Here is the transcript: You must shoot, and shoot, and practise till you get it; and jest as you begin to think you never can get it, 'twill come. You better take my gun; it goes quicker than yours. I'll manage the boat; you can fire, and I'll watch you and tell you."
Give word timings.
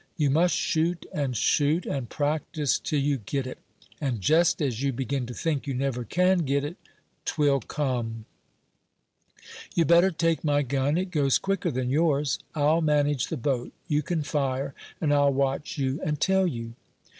You 0.17 0.31
must 0.31 0.55
shoot, 0.55 1.05
and 1.13 1.37
shoot, 1.37 1.85
and 1.85 2.09
practise 2.09 2.79
till 2.79 2.99
you 3.01 3.17
get 3.19 3.45
it; 3.45 3.59
and 4.01 4.19
jest 4.19 4.59
as 4.59 4.81
you 4.81 4.91
begin 4.91 5.27
to 5.27 5.33
think 5.35 5.67
you 5.67 5.75
never 5.75 6.03
can 6.03 6.39
get 6.39 6.63
it, 6.63 6.77
'twill 7.23 7.59
come. 7.59 8.25
You 9.75 9.85
better 9.85 10.09
take 10.09 10.43
my 10.43 10.63
gun; 10.63 10.97
it 10.97 11.11
goes 11.11 11.37
quicker 11.37 11.69
than 11.69 11.91
yours. 11.91 12.39
I'll 12.55 12.81
manage 12.81 13.27
the 13.27 13.37
boat; 13.37 13.73
you 13.87 14.01
can 14.01 14.23
fire, 14.23 14.73
and 14.99 15.13
I'll 15.13 15.31
watch 15.33 15.77
you 15.77 16.01
and 16.03 16.19
tell 16.19 16.47
you." 16.47 16.73